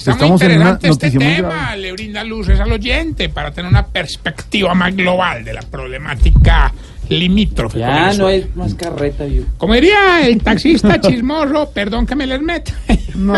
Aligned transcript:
Está 0.00 0.12
muy 0.12 0.36
estamos 0.36 0.42
en 0.42 0.60
una 0.60 0.70
interesante 0.70 1.06
este 1.06 1.18
muy 1.18 1.34
tema, 1.36 1.48
grave. 1.48 1.76
le 1.78 1.92
brinda 1.92 2.24
luces 2.24 2.60
al 2.60 2.72
oyente 2.72 3.28
para 3.28 3.50
tener 3.52 3.70
una 3.70 3.86
perspectiva 3.86 4.74
más 4.74 4.94
global 4.96 5.44
de 5.44 5.52
la 5.52 5.62
problemática 5.62 6.72
limítrofe. 7.08 7.80
Ya 7.80 8.12
no 8.14 8.28
es 8.28 8.54
más 8.56 8.74
carreta, 8.74 9.26
yo. 9.26 9.42
Como 9.58 9.74
diría 9.74 10.26
el 10.26 10.40
taxista 10.42 11.00
chismoso, 11.00 11.70
perdón 11.72 12.06
que 12.06 12.14
me 12.14 12.26
les 12.26 12.40
meta. 12.40 12.72
No, 13.14 13.34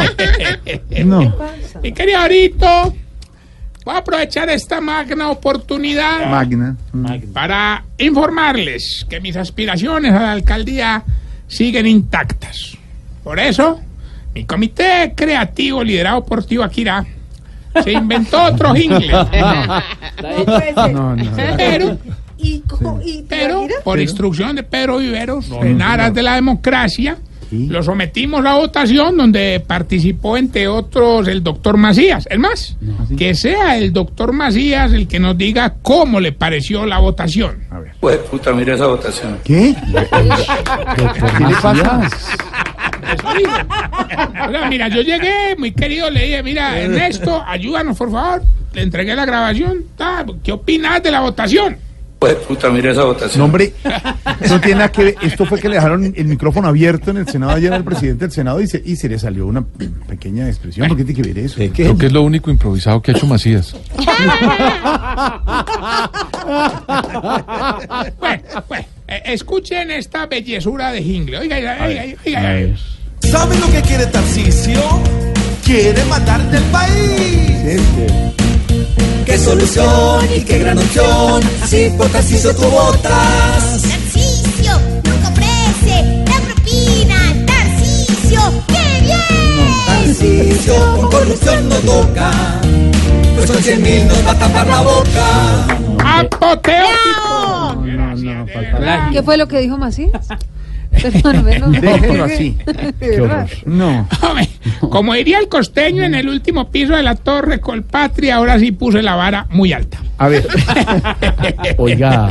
no. 1.04 1.34
Mi 1.82 1.92
querido 1.92 2.18
Ahorito, 2.18 2.94
voy 3.84 3.94
a 3.94 3.98
aprovechar 3.98 4.50
esta 4.50 4.80
magna 4.80 5.30
oportunidad 5.30 6.30
Magna. 6.30 6.76
para 7.32 7.84
informarles 7.98 9.06
que 9.08 9.20
mis 9.20 9.36
aspiraciones 9.36 10.12
a 10.12 10.20
la 10.20 10.32
alcaldía 10.32 11.02
siguen 11.48 11.86
intactas. 11.86 12.76
Por 13.24 13.38
eso, 13.40 13.80
mi 14.34 14.44
comité 14.44 15.12
creativo 15.16 15.82
liderado 15.84 16.24
por 16.24 16.44
Tibaquirá 16.44 17.04
se 17.84 17.92
inventó 17.92 18.42
otro 18.44 18.74
jingle. 18.74 19.10
No, 20.92 21.16
no. 21.16 21.30
Pero, 21.56 21.98
¿Y, 22.38 22.60
cómo- 22.60 23.00
y 23.04 23.24
pero 23.28 23.66
por 23.84 24.00
instrucción 24.00 24.56
de 24.56 24.62
Pedro 24.62 24.98
Viveros, 24.98 25.48
en 25.62 25.80
aras 25.82 26.12
de 26.14 26.22
la 26.22 26.34
democracia, 26.34 27.16
Sí. 27.50 27.66
lo 27.68 27.82
sometimos 27.82 28.46
a 28.46 28.54
votación 28.54 29.14
donde 29.18 29.62
participó 29.66 30.38
entre 30.38 30.68
otros 30.68 31.28
el 31.28 31.42
doctor 31.42 31.76
Macías. 31.76 32.26
Es 32.30 32.38
más, 32.38 32.76
que 33.18 33.34
sea 33.34 33.76
el 33.76 33.92
doctor 33.92 34.32
Macías 34.32 34.90
el 34.92 35.06
que 35.06 35.20
nos 35.20 35.36
diga 35.36 35.74
cómo 35.82 36.18
le 36.18 36.32
pareció 36.32 36.86
la 36.86 36.98
votación. 36.98 37.64
A 37.70 37.78
ver. 37.80 37.92
Pues 38.00 38.16
puta, 38.20 38.52
mira 38.54 38.74
esa 38.74 38.86
votación. 38.86 39.36
¿Qué? 39.44 39.74
¿Qué 40.96 41.44
le 41.44 41.54
pasa? 41.60 42.08
Mira, 44.68 44.88
yo 44.88 45.02
llegué, 45.02 45.56
muy 45.58 45.72
querido, 45.72 46.10
le 46.10 46.24
dije, 46.24 46.42
mira, 46.42 46.78
Ernesto, 46.78 47.42
ayúdanos, 47.46 47.96
por 47.96 48.10
favor. 48.10 48.42
Le 48.72 48.82
entregué 48.82 49.14
la 49.14 49.26
grabación. 49.26 49.84
Ta, 49.96 50.24
¿Qué 50.42 50.52
opinas 50.52 51.02
de 51.02 51.10
la 51.10 51.20
votación? 51.20 51.76
Pues 52.22 52.36
puta, 52.36 52.70
mira 52.70 52.92
esa 52.92 53.02
votación. 53.02 53.40
No, 53.40 53.46
hombre, 53.46 53.72
eso 54.40 54.54
no 54.54 54.60
tiene 54.60 54.76
nada 54.76 54.92
que 54.92 55.02
ver. 55.02 55.16
Esto 55.22 55.44
fue 55.44 55.58
que 55.58 55.68
le 55.68 55.74
dejaron 55.74 56.14
el 56.16 56.24
micrófono 56.26 56.68
abierto 56.68 57.10
en 57.10 57.16
el 57.16 57.26
Senado 57.26 57.50
ayer 57.50 57.72
al 57.72 57.82
presidente 57.82 58.26
del 58.26 58.30
Senado 58.30 58.60
y 58.60 58.68
se, 58.68 58.80
y 58.84 58.94
se 58.94 59.08
le 59.08 59.18
salió 59.18 59.44
una 59.44 59.64
pequeña 60.06 60.46
expresión. 60.46 60.86
¿Por 60.86 60.96
qué 60.96 61.04
tiene 61.04 61.20
que 61.20 61.28
ver 61.32 61.44
eso? 61.44 61.60
Creo 61.74 61.98
que 61.98 62.06
es 62.06 62.12
lo 62.12 62.22
único 62.22 62.48
improvisado 62.48 63.02
que 63.02 63.10
ha 63.10 63.14
hecho 63.16 63.26
Macías. 63.26 63.74
Bueno, 68.18 68.42
bueno, 68.68 68.86
eh, 69.08 69.22
escuchen 69.26 69.90
esta 69.90 70.26
bellezura 70.26 70.92
de 70.92 71.02
jingle. 71.02 71.38
Oiga, 71.38 71.56
oiga, 71.56 71.78
oiga, 71.86 72.02
oiga, 72.02 72.18
oiga. 72.24 72.76
¿Saben 73.32 73.58
lo 73.62 73.70
que 73.70 73.80
quiere 73.80 74.04
Tarcisio? 74.08 74.82
Quiere 75.64 76.04
matarte 76.04 76.58
el 76.58 76.64
país. 76.64 77.80
qué 79.24 79.38
solución 79.38 80.28
y 80.36 80.42
qué 80.42 80.58
gran 80.58 80.76
opción. 80.76 81.40
Si 81.66 81.88
por 81.96 82.10
Tarcisio 82.10 82.54
tú 82.54 82.64
votas. 82.64 83.80
Tarcisio 83.88 84.78
nunca 85.02 85.28
ofrece 85.30 86.24
la 86.26 86.40
propina. 86.40 87.16
Tarcisio, 87.46 88.40
¡qué 88.68 89.00
bien! 89.00 89.86
Tarcisio 89.86 90.74
con 90.94 91.10
corrupción 91.10 91.68
no 91.70 91.76
toca. 91.76 92.30
Pues 93.34 93.50
con 93.50 93.62
cien 93.62 93.82
mil 93.82 94.08
nos 94.08 94.26
va 94.26 94.32
a 94.32 94.38
tapar 94.38 94.66
la 94.66 94.80
boca. 94.82 95.66
Apoteótico. 96.20 97.82
No, 97.82 98.14
no, 98.14 98.46
falta 98.46 99.08
¿Qué 99.10 99.22
fue 99.22 99.38
lo 99.38 99.48
que 99.48 99.58
dijo 99.60 99.78
Macías? 99.78 100.28
Déjelo 100.92 102.24
así. 102.24 102.56
No. 103.66 104.08
Hombre, 104.20 104.48
Como 104.80 105.14
diría 105.14 105.38
el 105.38 105.48
costeño 105.48 106.02
en 106.02 106.14
el 106.14 106.28
último 106.28 106.70
piso 106.70 106.94
de 106.94 107.02
la 107.02 107.14
torre 107.14 107.60
Colpatria, 107.60 108.36
ahora 108.36 108.58
sí 108.58 108.72
puse 108.72 109.02
la 109.02 109.14
vara 109.14 109.46
muy 109.50 109.72
alta. 109.72 109.98
A 110.18 110.28
ver, 110.28 110.46
Oiga, 111.78 112.28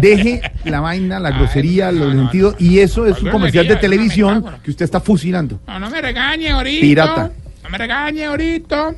deje 0.00 0.42
la 0.64 0.80
vaina, 0.80 1.18
la 1.18 1.30
grosería, 1.30 1.90
no, 1.90 2.04
los 2.04 2.14
no, 2.14 2.22
sentidos. 2.22 2.54
Y 2.58 2.78
eso 2.78 3.06
es 3.06 3.20
un 3.22 3.30
comercial 3.30 3.66
de 3.66 3.76
televisión 3.76 4.44
que 4.62 4.70
usted 4.70 4.84
está 4.84 5.00
fusilando. 5.00 5.58
No, 5.66 5.78
no 5.80 5.90
me 5.90 6.00
regañe 6.00 6.50
ahorita. 6.50 6.80
Pirata. 6.80 7.30
No 7.64 7.70
me 7.70 7.78
regañe 7.78 8.24
ahorita. 8.26 8.94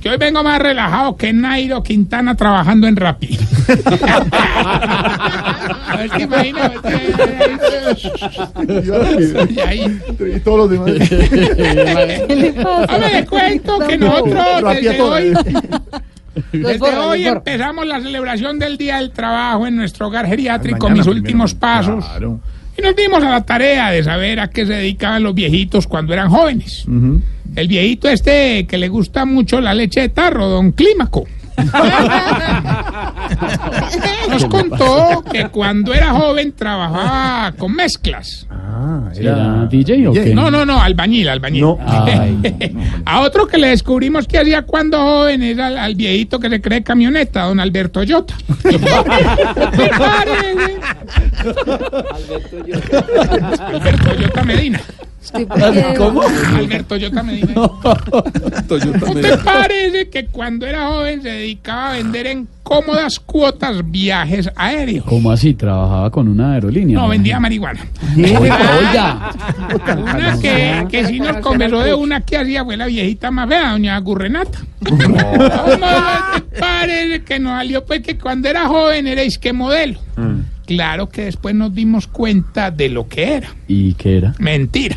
Que 0.00 0.08
hoy 0.08 0.16
vengo 0.16 0.42
más 0.42 0.60
relajado 0.60 1.16
que 1.16 1.32
Nairo 1.32 1.82
Quintana 1.82 2.34
trabajando 2.36 2.86
en 2.86 2.96
Rappi. 2.96 3.38
A 5.92 5.96
ver, 5.96 6.10
¿te 6.10 6.22
imaginas? 6.22 6.72
Y 9.50 9.60
ahí. 9.60 10.00
Y 10.34 10.40
todos 10.40 10.58
los 10.58 10.70
demás. 10.70 11.08
¿Qué 11.08 12.36
le 12.36 12.52
pasa? 12.52 12.94
Hombre, 12.94 13.12
le 13.12 13.26
cuento 13.26 13.78
que 13.80 13.98
nosotros 13.98 14.74
desde 14.74 15.00
hoy, 15.00 15.30
Los 16.52 16.72
desde 16.80 16.96
hoy 16.96 17.26
empezamos 17.26 17.86
la 17.86 18.00
celebración 18.00 18.58
del 18.58 18.78
Día 18.78 18.96
del 18.96 19.10
Trabajo 19.10 19.66
en 19.66 19.76
nuestro 19.76 20.06
hogar 20.06 20.26
geriátrico, 20.26 20.88
mis 20.88 21.06
últimos 21.06 21.54
pasos. 21.54 22.04
Claro. 22.04 22.40
Y 22.76 22.80
nos 22.80 22.96
dimos 22.96 23.22
a 23.22 23.28
la 23.28 23.44
tarea 23.44 23.90
de 23.90 24.02
saber 24.02 24.40
a 24.40 24.48
qué 24.48 24.64
se 24.64 24.72
dedicaban 24.72 25.22
los 25.22 25.34
viejitos 25.34 25.86
cuando 25.86 26.14
eran 26.14 26.30
jóvenes. 26.30 26.86
El 27.54 27.68
viejito 27.68 28.08
este 28.08 28.66
que 28.66 28.78
le 28.78 28.88
gusta 28.88 29.26
mucho 29.26 29.60
la 29.60 29.74
leche 29.74 30.00
de 30.00 30.08
tarro, 30.08 30.48
don 30.48 30.72
Clímaco. 30.72 31.26
Nos 34.42 34.50
contó 34.50 35.24
que 35.30 35.48
cuando 35.48 35.94
era 35.94 36.10
joven 36.10 36.52
trabajaba 36.52 37.52
con 37.52 37.74
mezclas. 37.74 38.46
Ah, 38.50 39.10
¿era 39.14 39.66
DJ 39.66 40.08
o 40.08 40.12
qué? 40.12 40.34
No, 40.34 40.50
no, 40.50 40.64
no, 40.64 40.80
albañil, 40.80 41.28
albañil. 41.28 41.62
No. 41.62 41.78
Ay, 41.84 42.38
A 43.04 43.20
otro 43.20 43.46
que 43.46 43.58
le 43.58 43.68
descubrimos 43.68 44.26
que 44.26 44.38
hacía 44.38 44.62
cuando 44.62 44.98
joven 44.98 45.42
era 45.42 45.68
al, 45.68 45.78
al 45.78 45.94
viejito 45.94 46.38
que 46.40 46.48
se 46.48 46.60
cree 46.60 46.82
camioneta, 46.82 47.42
don 47.44 47.60
Alberto 47.60 48.02
Yota. 48.02 48.34
Alberto 53.60 54.14
Yota 54.14 54.42
Medina. 54.44 54.80
Porque- 55.32 55.94
¿Cómo? 55.96 56.22
Alberto 56.56 56.96
Yota 56.96 57.22
Medina. 57.22 57.54
Toyota 58.68 58.98
¿No 59.06 59.14
me- 59.14 59.20
te 59.22 59.38
parece 59.38 60.08
que 60.10 60.26
cuando 60.26 60.66
era 60.66 60.86
joven 60.88 61.22
se 61.22 61.28
dedicaba 61.28 61.90
a 61.90 61.92
vender 61.94 62.26
en 62.26 62.48
cómodas 62.62 63.20
cuotas 63.20 63.90
viajes 63.90 64.50
aéreos? 64.56 65.04
¿Cómo 65.06 65.30
así? 65.30 65.54
¿Trabajaba 65.54 66.10
con 66.10 66.28
una 66.28 66.54
aerolínea? 66.54 66.98
No, 66.98 67.08
vendía 67.08 67.38
marihuana. 67.40 67.80
Oiga, 68.16 68.58
oiga. 68.78 69.30
Una 69.96 70.38
que, 70.40 70.86
que 70.90 71.06
sí 71.06 71.20
nos 71.20 71.36
conversó 71.38 71.80
de 71.80 71.94
una 71.94 72.20
que 72.22 72.36
hacía 72.38 72.64
fue 72.64 72.76
la 72.76 72.86
viejita 72.86 73.30
más 73.30 73.48
fea, 73.48 73.72
doña 73.72 73.98
Gurrenata. 73.98 74.58
¿Cómo 74.88 75.16
te 75.16 76.58
parece 76.60 77.22
que 77.22 77.38
nos 77.38 77.52
salió 77.58 77.84
pues 77.84 78.02
que 78.02 78.18
cuando 78.18 78.48
era 78.48 78.66
joven 78.66 79.06
era 79.06 79.22
que 79.40 79.52
modelo? 79.52 79.98
Claro 80.66 81.08
que 81.08 81.24
después 81.26 81.54
nos 81.54 81.74
dimos 81.74 82.06
cuenta 82.06 82.70
de 82.70 82.88
lo 82.88 83.08
que 83.08 83.34
era. 83.34 83.48
¿Y 83.68 83.94
qué 83.94 84.18
era? 84.18 84.34
Mentira. 84.38 84.96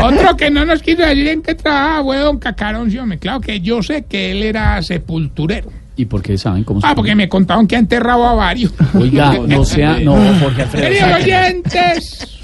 Otro 0.00 0.36
que 0.36 0.50
no 0.50 0.64
nos 0.64 0.82
quiso 0.82 1.02
decir 1.02 1.28
en 1.28 1.42
qué 1.42 1.54
trabajaba 1.54 2.02
fue 2.04 2.18
don 2.18 2.38
Cacaroncio. 2.38 3.06
Me 3.06 3.18
claro 3.18 3.40
que 3.40 3.60
yo 3.60 3.82
sé 3.82 4.04
que 4.04 4.32
él 4.32 4.42
era 4.42 4.80
sepulturero. 4.82 5.70
¿Y 5.96 6.06
por 6.06 6.22
qué 6.22 6.36
saben 6.36 6.64
cómo 6.64 6.80
se 6.80 6.86
Ah, 6.86 6.94
porque 6.94 7.14
me 7.14 7.28
contaban 7.28 7.66
que 7.68 7.76
ha 7.76 7.78
enterrado 7.78 8.26
a 8.26 8.34
varios. 8.34 8.72
Oiga, 8.94 9.38
no 9.46 9.64
sea... 9.64 9.98
No, 10.00 10.14
Jorge 10.40 10.62
Alfredo. 10.62 10.84
Queridos 10.88 11.10
sáquenlo. 11.10 11.36
oyentes, 11.36 12.40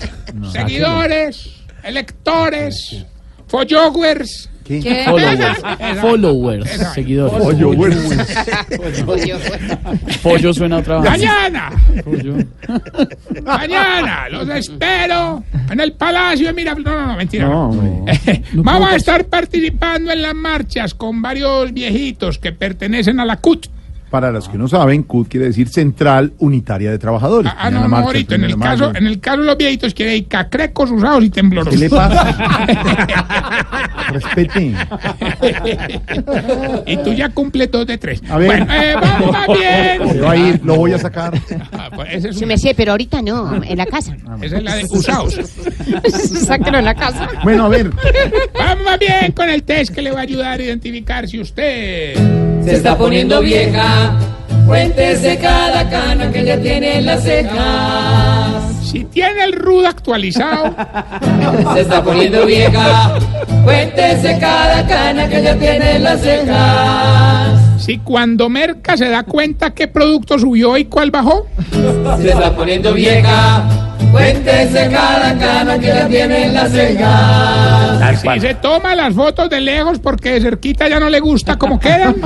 seguidores, 0.53 1.50
electores, 1.82 3.04
followers. 3.48 4.50
¿Qué? 4.70 4.78
¿Qué? 4.78 5.04
Followers. 5.04 6.00
Followers. 6.00 6.70
Seguidores. 6.94 7.42
Bueno. 7.75 9.36
Pollo 10.22 10.54
suena 10.54 10.76
otra 10.76 11.00
vez. 11.00 11.10
Mañana, 11.10 11.70
Pollo. 12.04 12.34
mañana, 13.42 14.28
los 14.28 14.48
espero 14.50 15.42
en 15.69 15.80
el 15.80 15.92
Palacio 15.94 16.47
de 16.47 16.53
Miraflores. 16.53 16.92
No, 16.92 17.00
no, 17.00 17.06
no, 17.09 17.16
mentira. 17.16 17.47
No, 17.47 17.50
no. 17.53 17.69
hombre. 17.70 18.42
Vamos 18.53 18.92
a 18.92 18.97
estar 18.97 19.25
participando 19.25 20.12
en 20.12 20.22
las 20.22 20.36
marchas 20.36 20.95
con 20.95 21.21
varios 21.21 21.72
viejitos 21.72 22.39
que 22.39 22.53
pertenecen 22.53 23.18
a 23.18 23.24
la 23.24 23.39
CUT. 23.39 23.66
Para 24.10 24.33
los 24.33 24.48
que 24.48 24.59
no 24.59 24.66
saben, 24.66 25.04
CUT 25.04 25.28
quiere 25.28 25.47
decir 25.47 25.68
Central 25.68 26.33
Unitaria 26.39 26.91
de 26.91 26.98
Trabajadores. 26.98 27.53
Ah, 27.57 27.65
Mañana 27.65 27.77
no, 27.77 27.83
no, 27.83 27.89
marcha 27.91 28.07
ahorita. 28.09 28.34
En 28.34 28.45
el, 28.45 28.59
caso, 28.59 28.92
en 28.92 29.07
el 29.07 29.21
caso 29.21 29.41
de 29.41 29.47
los 29.47 29.57
viejitos 29.57 29.95
quiere 29.95 30.10
decir 30.12 30.27
cacrecos 30.27 30.91
usados 30.91 31.22
y 31.22 31.30
temblorosos. 31.30 31.72
¿Qué 31.72 31.78
le 31.78 31.91
pasa? 31.91 32.66
Respete. 34.10 34.74
y 36.86 36.97
tú 36.98 37.12
ya 37.12 37.28
cumples 37.28 37.71
dos 37.71 37.86
de 37.86 37.98
tres. 37.98 38.21
A 38.28 38.39
ver. 38.39 38.48
Bueno, 38.48 38.66
eh, 38.74 38.97
más 39.30 39.47
bien. 39.47 40.12
Se 40.12 40.21
va 40.21 40.33
a 40.33 40.36
ir, 40.36 40.60
lo 40.65 40.74
voy 40.74 40.92
a 40.92 40.98
sacar. 40.98 41.33
Pues 41.95 42.09
esa 42.15 42.28
es 42.28 42.37
Sí, 42.37 42.45
una- 42.45 42.54
me 42.54 42.59
sé, 42.59 42.75
pero 42.75 42.92
ahorita 42.92 43.22
no, 43.22 43.63
en 43.63 43.77
la 43.78 43.87
casa. 43.87 44.16
esa 44.42 44.57
es 44.59 44.63
la 44.63 44.77
de 44.77 44.84
usados. 44.91 45.34
Sáquelo 46.47 46.78
en 46.78 46.84
la 46.84 46.95
casa. 46.95 47.28
Bueno, 47.42 47.66
a 47.66 47.69
ver. 47.69 47.91
Vamos 48.59 48.98
bien 48.98 49.33
con 49.33 49.48
el 49.48 49.63
test 49.63 49.95
que 49.95 50.03
le 50.03 50.10
va 50.10 50.21
a 50.21 50.22
ayudar 50.22 50.60
a 50.60 50.63
identificar 50.63 51.27
si 51.28 51.41
usted. 51.41 52.15
Se 52.65 52.75
está 52.75 52.97
poniendo 52.97 53.41
vieja 53.41 54.16
Cuéntese 54.66 55.39
cada 55.39 55.89
cana 55.89 56.31
que 56.31 56.45
ya 56.45 56.57
tiene 56.60 56.98
en 56.98 57.07
las 57.07 57.25
cejas. 57.25 58.63
Si 58.84 59.04
tiene 59.04 59.45
el 59.45 59.53
rudo 59.53 59.89
actualizado, 59.89 60.75
Se 61.75 61.81
está 61.81 62.03
poniendo 62.03 62.45
vieja. 62.47 63.19
Cuéntese 63.65 64.39
cada 64.39 64.86
cana 64.86 65.28
que 65.28 65.43
ya 65.43 65.57
tiene 65.57 65.97
en 65.97 66.04
las 66.04 66.21
cejas. 66.21 67.59
Si 67.80 67.98
cuando 67.98 68.48
merca 68.48 68.97
se 68.97 69.09
da 69.09 69.22
cuenta 69.24 69.71
qué 69.71 69.88
producto 69.88 70.38
subió 70.38 70.77
y 70.77 70.84
cuál 70.84 71.10
bajó, 71.10 71.47
Se 72.21 72.28
está 72.30 72.54
poniendo 72.54 72.92
vieja. 72.92 73.65
Cuéntese 74.12 74.88
cada 74.91 75.38
cana 75.38 75.78
que 75.78 75.86
ya 75.86 76.09
tiene 76.09 76.47
en 76.47 76.54
las 76.54 76.72
cejas. 76.72 78.21
si 78.34 78.41
se 78.41 78.54
toma 78.54 78.94
las 78.97 79.15
fotos 79.15 79.48
de 79.48 79.60
lejos 79.60 79.98
porque 80.00 80.32
de 80.32 80.41
cerquita 80.41 80.88
ya 80.88 80.98
no 80.98 81.09
le 81.09 81.21
gusta 81.21 81.56
cómo 81.56 81.78
quedan, 81.78 82.16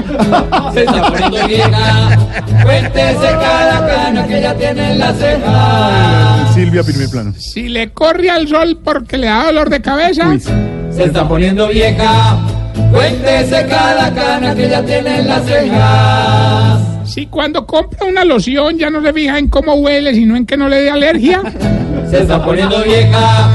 Se 0.73 0.85
está 0.85 1.11
poniendo 1.11 1.47
vieja. 1.47 2.19
Cuéntese 2.63 3.29
cada 3.33 3.87
cana 3.87 4.27
que 4.27 4.41
ya 4.41 4.55
tiene 4.55 4.93
en 4.93 4.99
las 4.99 5.17
cejas. 5.19 6.55
Silvia, 6.55 6.83
primer 6.85 7.09
plano. 7.11 7.33
si 7.39 7.69
le 7.69 7.93
corre 7.93 8.31
al 8.31 8.49
sol 8.49 8.79
porque 8.83 9.19
le 9.19 9.27
da 9.27 9.45
dolor 9.47 9.69
de 9.69 9.83
cabeza, 9.83 10.29
Uy, 10.29 10.41
Se 10.41 11.05
está 11.05 11.29
poniendo 11.29 11.69
vieja. 11.69 12.39
Cuéntese 12.93 13.67
cada 13.69 14.13
cana 14.15 14.55
que 14.55 14.69
ya 14.69 14.83
tiene 14.83 15.21
en 15.21 15.29
las 15.29 15.45
cejas. 15.45 16.81
si 17.05 17.27
cuando 17.27 17.67
compra 17.67 18.07
una 18.07 18.25
loción 18.25 18.79
ya 18.79 18.91
no 18.91 19.03
se 19.03 19.13
fija 19.13 19.39
en 19.39 19.49
cómo 19.49 19.75
huele, 19.75 20.15
sino 20.15 20.37
en 20.37 20.47
que 20.47 20.57
no 20.57 20.69
le 20.69 20.81
dé 20.83 20.91
alergia, 20.91 21.43
Se 22.11 22.23
está 22.23 22.45
poniendo 22.45 22.83
vieja. 22.83 23.49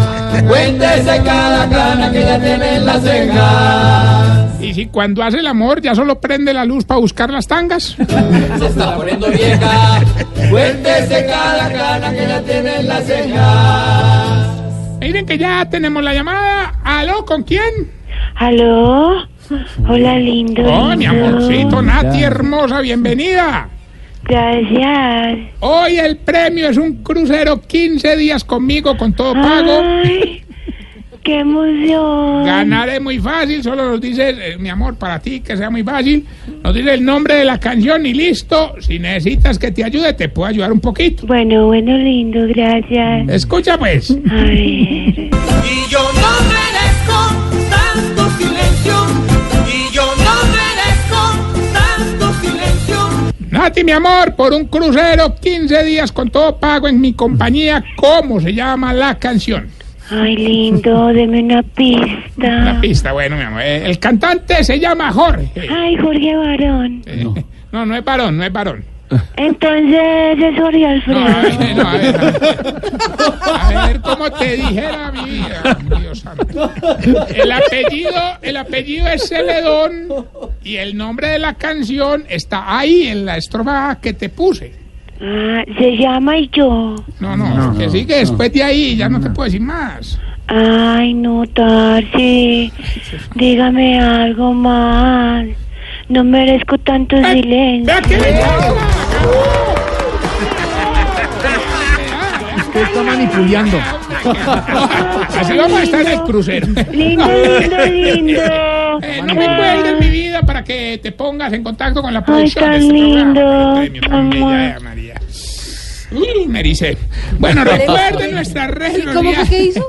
Cuéntese 0.47 1.21
cada 1.23 1.69
cana 1.69 2.11
que 2.11 2.21
ya 2.21 2.39
tiene 2.39 2.75
en 2.77 2.85
las 2.85 3.01
cejas. 3.03 4.61
y 4.61 4.73
si 4.73 4.85
cuando 4.87 5.23
hace 5.23 5.37
el 5.37 5.47
amor 5.47 5.81
ya 5.81 5.95
solo 5.95 6.19
prende 6.19 6.53
la 6.53 6.65
luz 6.65 6.83
para 6.85 6.99
buscar 6.99 7.29
las 7.29 7.47
tangas. 7.47 7.95
Se 8.59 8.65
está 8.65 8.95
poniendo 8.97 9.27
vieja. 9.27 10.01
Cuéntese 10.49 11.25
cada 11.25 11.71
cana 11.71 12.11
que 12.11 12.27
ya 12.27 12.41
tiene 12.41 12.79
en 12.79 12.87
las 12.87 13.03
cejas. 13.05 14.47
Miren 14.99 15.25
que 15.25 15.37
ya 15.37 15.65
tenemos 15.69 16.03
la 16.03 16.13
llamada. 16.13 16.73
¿Aló? 16.83 17.25
¿Con 17.25 17.43
quién? 17.43 17.91
¿Aló? 18.39 19.27
Hola, 19.85 20.17
lindo. 20.17 20.63
Oh, 20.65 20.95
mi 20.95 21.05
amorcito, 21.05 21.81
Nati 21.81 22.23
hermosa, 22.23 22.79
bienvenida. 22.79 23.67
Gracias. 24.23 25.39
Hoy 25.59 25.97
el 25.97 26.15
premio 26.19 26.69
es 26.69 26.77
un 26.77 27.03
crucero 27.03 27.59
15 27.59 28.15
días 28.15 28.45
conmigo 28.45 28.95
con 28.95 29.11
todo 29.11 29.33
pago. 29.33 29.81
Ay, 29.83 30.41
qué 31.23 31.39
emoción. 31.39 32.45
Ganar 32.45 32.87
es 32.87 33.01
muy 33.01 33.19
fácil, 33.19 33.61
solo 33.61 33.89
nos 33.89 33.99
dice, 33.99 34.29
eh, 34.29 34.57
mi 34.57 34.69
amor, 34.69 34.95
para 34.95 35.19
ti 35.19 35.41
que 35.41 35.57
sea 35.57 35.69
muy 35.69 35.83
fácil, 35.83 36.25
nos 36.63 36.73
dice 36.73 36.93
el 36.93 37.03
nombre 37.03 37.35
de 37.35 37.43
la 37.43 37.59
canción 37.59 38.05
y 38.05 38.13
listo. 38.13 38.75
Si 38.79 38.99
necesitas 38.99 39.59
que 39.59 39.73
te 39.73 39.83
ayude, 39.83 40.13
te 40.13 40.29
puedo 40.29 40.47
ayudar 40.47 40.71
un 40.71 40.79
poquito. 40.79 41.27
Bueno, 41.27 41.65
bueno, 41.65 41.97
lindo, 41.97 42.47
gracias. 42.47 43.27
Escucha 43.27 43.77
pues. 43.77 44.11
A 44.31 44.33
ver. 44.33 44.53
Y 44.55 45.29
yo 45.89 45.99
Nati, 53.69 53.83
mi 53.83 53.91
amor, 53.91 54.33
por 54.33 54.51
un 54.51 54.65
crucero 54.65 55.35
15 55.35 55.83
días 55.83 56.11
con 56.11 56.31
todo 56.31 56.57
pago 56.57 56.87
en 56.87 56.99
mi 56.99 57.13
compañía, 57.13 57.83
¿cómo 57.97 58.41
se 58.41 58.51
llama 58.51 58.95
la 58.95 59.13
canción? 59.19 59.67
Ay, 60.09 60.35
lindo, 60.37 61.05
deme 61.09 61.43
una 61.43 61.61
pista. 61.61 62.79
pista, 62.81 63.11
bueno, 63.11 63.35
mi 63.35 63.43
amor. 63.43 63.61
El 63.61 63.99
cantante 63.99 64.63
se 64.63 64.79
llama 64.79 65.11
Jorge. 65.11 65.51
Ay, 65.69 65.95
Jorge 65.97 66.35
Barón. 66.35 67.03
Eh, 67.05 67.27
No, 67.71 67.85
no 67.85 67.95
es 67.95 68.03
varón, 68.03 68.35
no 68.39 68.43
es 68.43 68.51
varón. 68.51 68.83
Entonces 69.37 70.37
es 70.39 70.59
Jorge 70.59 71.01
No, 71.05 71.19
a 71.19 71.41
Alfredo. 71.41 71.59
ver, 71.59 71.75
no, 71.75 71.87
a 71.87 71.93
ver, 71.97 72.15
a 72.15 72.19
ver. 72.31 73.75
A 73.75 73.87
ver, 73.87 74.01
cómo 74.01 74.31
te 74.31 74.55
dijera 74.55 75.11
mi 75.11 75.29
vida, 75.29 75.77
Dios 75.99 76.19
santo. 76.21 76.71
El 77.35 77.51
apellido, 77.51 78.19
el 78.41 78.57
apellido 78.57 79.07
es 79.09 79.29
Celedón 79.29 80.07
y 80.69 80.77
el 80.77 80.95
nombre 80.95 81.29
de 81.29 81.39
la 81.39 81.55
canción 81.55 82.25
está 82.29 82.77
ahí 82.77 83.07
en 83.07 83.25
la 83.25 83.37
estrofa 83.37 83.97
que 83.99 84.13
te 84.13 84.29
puse. 84.29 84.71
Ah, 85.19 85.63
se 85.79 85.97
llama 85.97 86.37
y 86.37 86.47
yo. 86.49 86.95
No, 87.19 87.35
no, 87.35 87.75
que 87.75 87.89
sí 87.89 88.05
que 88.05 88.17
después 88.17 88.53
de 88.53 88.61
ahí 88.61 88.95
ya 88.95 89.09
no 89.09 89.19
te 89.19 89.31
puedo 89.31 89.45
decir 89.45 89.61
más. 89.61 90.19
Ay, 90.45 91.15
no, 91.15 91.43
Tarsi. 91.47 92.71
Dígame 93.33 93.99
algo 93.99 94.53
más. 94.53 95.47
No 96.07 96.23
merezco 96.23 96.77
tanto 96.77 97.17
silencio. 97.17 97.85
Vea 97.85 98.01
que 98.01 98.17
le 98.17 98.39
Usted 102.57 102.81
está 102.83 103.03
manipulando. 103.03 103.79
Así 105.35 105.57
vamos 105.57 105.79
a 105.79 105.83
estar 105.83 106.01
en 106.01 106.07
el 106.07 106.21
crucero. 106.21 106.67
Lindo, 106.91 107.25
lindo, 107.25 107.85
lindo. 107.85 108.41
Eh, 109.01 109.21
no 109.25 109.33
me 109.33 109.45
cuelgues 109.45 109.99
mi 109.99 110.09
vida 110.09 110.28
para 110.45 110.63
que 110.63 110.99
te 111.01 111.11
pongas 111.11 111.51
en 111.53 111.63
contacto 111.63 112.01
con 112.01 112.13
la 112.13 112.19
Ay, 112.19 112.25
producción 112.25 112.65
de 112.65 112.77
tan 112.77 112.81
este 112.81 112.93
lindo. 112.93 113.33
programa. 113.33 113.75
Premio 113.79 114.01
tan 114.01 114.13
Amor. 114.13 114.51
bella, 114.57 114.79
María. 114.81 115.21
Uy, 116.11 116.47
me 116.47 116.63
dice. 116.63 116.97
Bueno, 117.37 117.63
recuerden 117.63 118.33
nuestras 118.33 118.71
redes 118.71 119.05
¿Cómo 119.13 119.31
fue 119.31 119.47
que 119.47 119.63
hizo? 119.63 119.85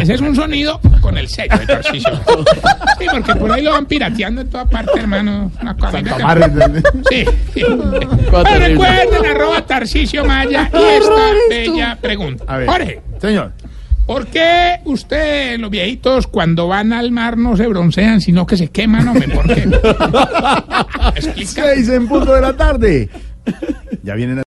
Ese 0.00 0.14
es 0.14 0.20
un 0.20 0.36
sonido 0.36 0.80
con 1.00 1.16
el 1.16 1.28
sello 1.28 1.56
de 1.58 1.66
Tarcisio. 1.66 2.10
Sí, 2.98 3.06
porque 3.10 3.34
por 3.36 3.50
ahí 3.50 3.62
lo 3.62 3.72
van 3.72 3.86
pirateando 3.86 4.42
en 4.42 4.50
toda 4.50 4.66
parte, 4.66 5.00
hermano. 5.00 5.50
Una 5.60 5.76
cosa. 5.76 5.98
Sí, 7.10 7.24
sí. 7.54 7.64
Pero 7.64 8.58
recuerden, 8.58 9.26
arroba 9.26 9.66
Tarcisio 9.66 10.24
Maya 10.24 10.70
y 10.72 10.82
esta 10.98 11.30
bella 11.48 11.98
pregunta. 12.00 12.44
A 12.46 12.58
ver. 12.58 12.68
Jorge, 12.68 13.02
Señor. 13.20 13.52
¿Por 14.06 14.26
qué 14.26 14.80
usted, 14.84 15.58
los 15.58 15.70
viejitos, 15.70 16.26
cuando 16.26 16.68
van 16.68 16.92
al 16.92 17.10
mar 17.10 17.36
no 17.36 17.56
se 17.56 17.66
broncean, 17.66 18.20
sino 18.20 18.46
que 18.46 18.56
se 18.56 18.68
queman, 18.68 19.08
hombre? 19.08 19.28
¿Por 19.28 19.46
qué? 19.46 19.68
Seis 21.46 21.88
en 21.88 22.08
punto 22.08 22.34
de 22.34 22.40
la 22.40 22.56
tarde. 22.56 23.08
Ya 24.02 24.14
vienen 24.14 24.38
a 24.38 24.42